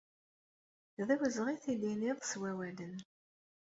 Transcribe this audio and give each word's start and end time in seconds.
D 1.07 1.09
awezɣi 1.13 1.49
ad 1.53 1.59
t-id-tiniḍ 1.63 2.19
s 2.31 2.33
wawalen. 2.39 2.95